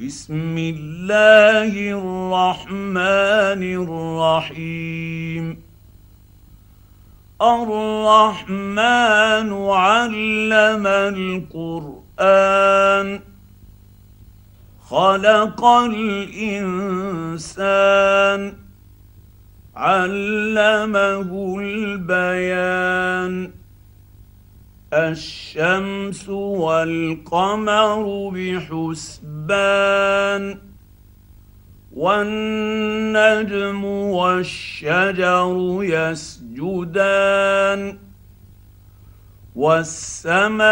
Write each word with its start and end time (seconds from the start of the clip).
بسم 0.00 0.58
الله 0.58 1.92
الرحمن 1.92 3.60
الرحيم. 3.60 5.62
الرحمن 7.42 9.70
علم 9.70 10.86
القرآن. 11.56 13.20
خلق 14.90 15.64
الإنسان. 15.64 18.52
علمه 19.76 21.60
البيان. 21.60 23.61
الشمس 24.92 26.28
والقمر 26.28 28.30
بحسبان 28.34 29.92
والنجم 31.96 33.84
والشجر 33.84 35.78
يسجدان 35.82 37.80
والسماء 39.56 40.62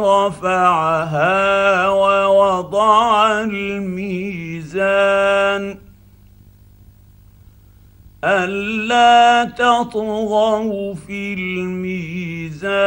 رفعها 0.00 1.88
ووضع 1.88 3.40
الميزان. 3.40 4.88
ألا 8.24 9.44
تطغوا 9.44 10.94
في 10.94 11.34
الميزان 11.34 12.78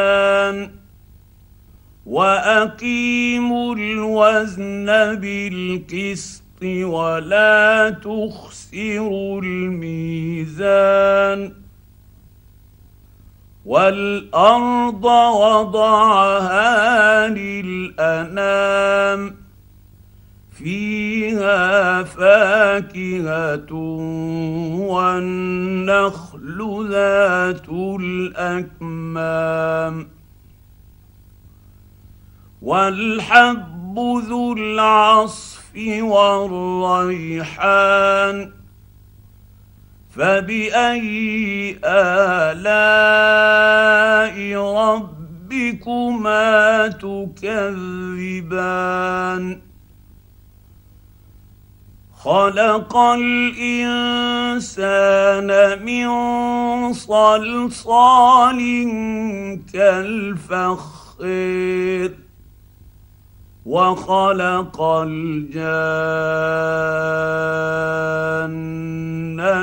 وأقيموا 2.05 3.75
الوزن 3.75 4.85
بالقسط 5.15 6.41
ولا 6.63 7.89
تخسروا 7.89 9.41
الميزان 9.41 10.81
والأرض 13.65 15.05
وضعها 15.35 16.67
للأنام 17.27 18.61
فيها 20.63 22.03
فاكهة 22.03 23.73
والنخل 24.91 26.59
ذات 26.89 27.69
الأكمام 27.99 29.27
والحب 32.61 33.99
ذو 34.29 34.53
العصف 34.53 35.71
والريحان 36.01 37.71
فبأي 40.15 41.79
آلاء 41.85 43.01
ربكما 45.51 46.87
تكذبان 46.87 48.51
خلق 52.23 52.97
الإنسان 52.97 53.81
من 55.85 56.07
صلصال 56.93 58.59
كالفخير 59.73 60.91
وخلق 63.65 64.81
الجان 64.81 65.61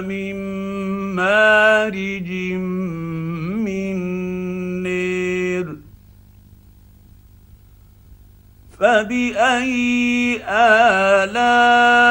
من 0.09 0.37
مارج 1.15 2.29
فبأي 8.81 10.41
آلاء 10.49 12.08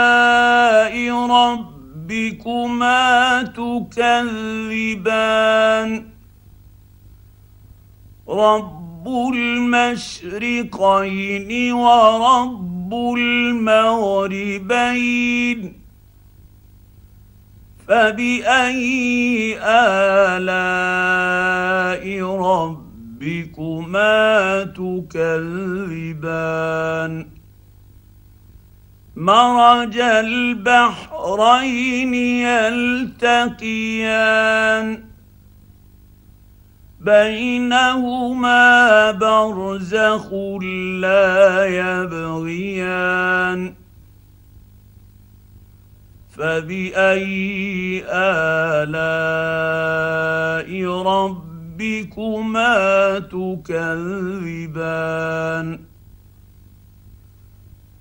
ربكما 2.46 3.44
تكذبان. 3.44 4.06
رب 8.30 9.08
المشرقين 9.34 11.74
ورب 11.74 12.94
المغربين. 13.18 15.74
فبأي 17.88 19.58
آلاء 19.64 20.46
ربكما 22.36 24.08
تكذبان؟ 24.64 25.28
مرج 29.17 29.97
البحرين 30.00 32.13
يلتقيان. 33.23 35.03
بينهما 37.01 39.11
برزخ 39.11 40.33
لا 41.01 41.66
يبغيان. 41.66 43.73
فبأي 46.38 48.03
آلاء 48.09 48.88
رب 51.01 51.47
ربكما 51.77 53.19
تكذبان؟ 53.19 53.79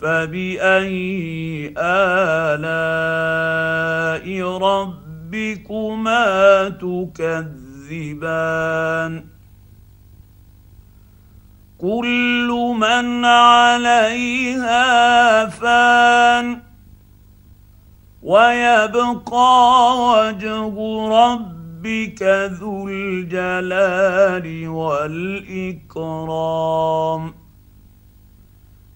فبأي 0.00 1.74
آلاء 1.78 3.06
ربكما 4.58 6.24
تكذبان 7.88 8.34
كل 11.78 12.74
من 12.80 13.24
عليها 13.24 14.84
فان 15.46 16.62
ويبقى 18.22 19.96
وجه 19.98 20.74
ربك 21.08 22.22
ذو 22.60 22.88
الجلال 22.88 24.68
والاكرام 24.68 26.26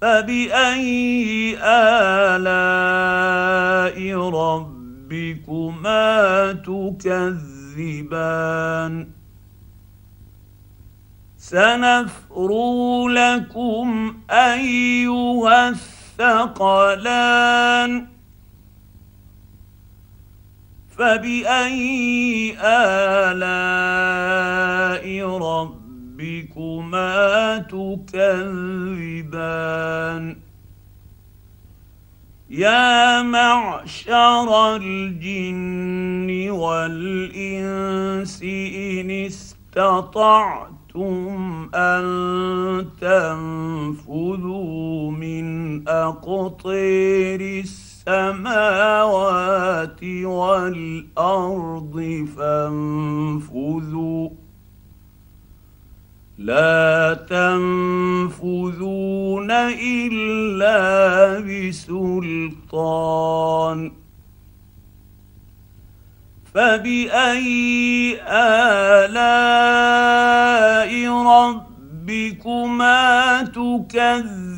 فبأي 0.00 1.56
آلاء 1.62 2.58
ربكما 4.30 6.06
تكذبان؟ 6.52 7.50
سنفرغ 11.38 13.08
لكم 13.08 14.16
أيها 14.30 15.68
الثقلان. 16.18 18.06
فبأي 20.98 22.56
آلاء 22.60 23.46
ربكما 25.28 25.79
تكذبان. 27.58 28.50
يا 32.50 33.22
معشر 33.22 34.76
الجن 34.76 36.50
والإنس 36.50 38.42
إن 38.42 39.10
استطعتم 39.10 40.70
أن 41.74 42.06
تنفذوا 43.00 45.10
من 45.10 45.88
أقطير 45.88 47.60
السماوات 47.60 48.84
والأرض 50.24 52.26
فانفذوا. 52.36 54.30
لا 56.40 57.14
تنفذون 57.28 59.50
إلا 59.50 61.40
بسلطان. 61.40 62.72
فبأي 66.54 68.18
آلاء 68.26 69.30
ربكما 72.06 73.42
تكذبان؟ 73.42 74.50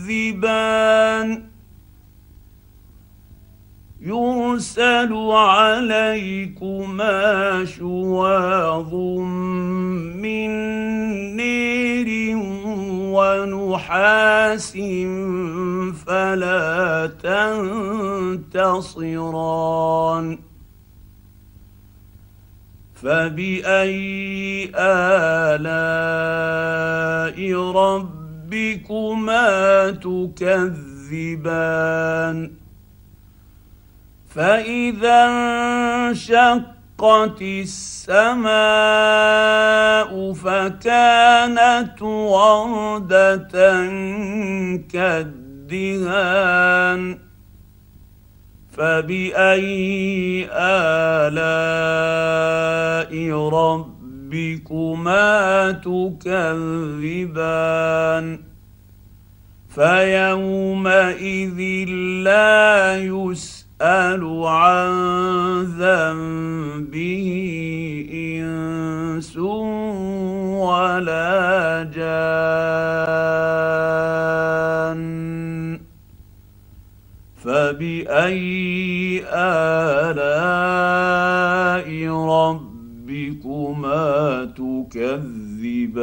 يرسل 4.05 5.13
عليكما 5.33 7.15
شواظ 7.65 8.95
من 10.19 10.51
نير 11.37 12.37
ونحاس 13.15 14.73
فلا 16.07 17.11
تنتصران. 18.43 20.39
فبأي 23.03 24.71
آلاء 24.75 25.63
ربكما 27.73 29.51
تكذبان؟ 29.91 31.03
فإذا 34.35 35.25
انشقت 36.09 37.43
السماء 37.43 38.53
فكانت 40.33 42.03
وردة 42.03 43.51
كالدهان 44.93 46.23
فبأي 48.73 50.49
آلاء 50.53 51.53
ربكما 53.49 55.23
تكذبان؟ 55.73 56.93
فيومئذ 59.75 61.61
لا 62.25 62.97
يسر 62.99 63.62
يسأل 63.83 64.23
عن 64.47 64.95
ذنبه 65.75 67.29
إنس 68.15 69.37
ولا 70.63 71.83
جان 71.91 72.23
فبأي 77.43 79.25
آلاء 79.35 80.31
ربكما 82.39 83.99
تكذبان؟ 84.95 86.03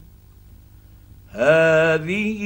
هذه 1.33 2.41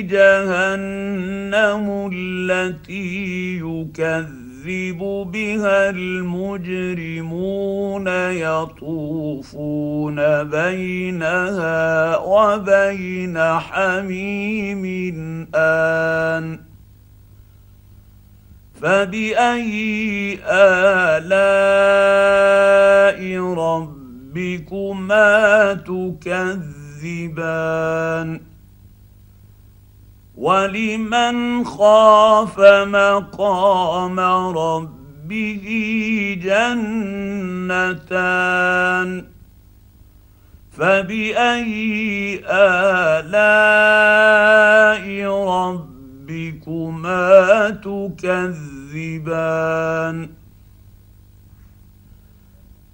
جهنم 0.00 2.10
التي 2.14 3.56
يكذب 3.56 4.98
بها 5.32 5.90
المجرمون 5.90 8.06
يطوفون 8.32 10.16
بينها 10.44 12.16
وبين 12.16 13.38
حميم 13.38 14.84
آن. 15.54 16.58
فبأي 18.82 20.38
آلاء 20.44 21.58
ربكما 23.54 25.72
تكذبان 26.98 28.40
ولمن 30.36 31.64
خاف 31.64 32.60
مقام 32.86 34.20
ربه 34.56 35.64
جنتان 37.68 39.24
فباي 40.72 42.40
الاء 42.50 43.48
ربكما 46.28 47.20
تكذبان 47.70 49.18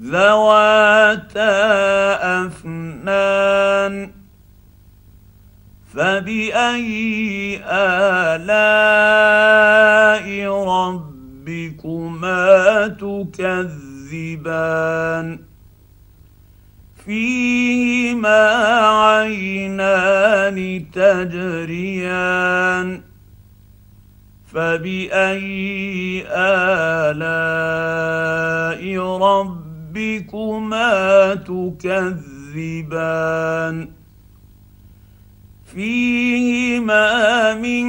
ذواتا 0.04 1.48
أفنان 2.46 4.10
فبأي 5.94 7.60
آلاء 7.66 8.66
ربكما 10.64 12.38
تكذبان؟ 12.88 14.58
فيهما 17.06 18.50
عينان 19.06 20.84
تجريان. 20.92 22.88
فبأي 24.54 26.24
آلاء 26.28 27.24
ربكما 29.18 29.63
ربكما 29.94 31.34
تكذبان 31.46 31.78
فيهما 35.74 37.54
من 37.54 37.86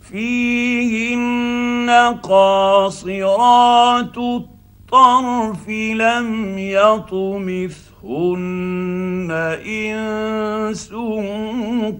فيهن 0.00 1.90
قاصرات 2.22 4.18
الطرف 4.18 5.68
لم 5.68 6.58
يطمثهن 6.58 7.88
انس 9.66 10.92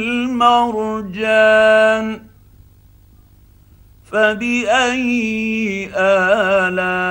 فبأي 4.11 5.89
آلاء 5.95 7.07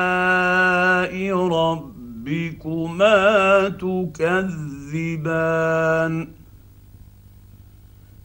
ربكما 1.49 3.19
تكذبان 3.69 5.19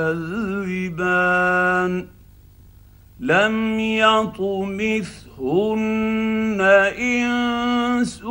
لم 3.19 3.79
يطمثهن 5.39 6.61
إنس 6.99 8.23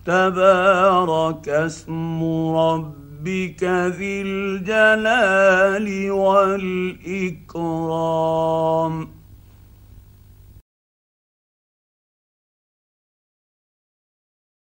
تبارك 0.04 1.48
اسم 1.48 2.22
ربك 2.56 3.64
ذي 3.64 4.22
الجلال 4.22 6.10
والاكرام 6.10 7.58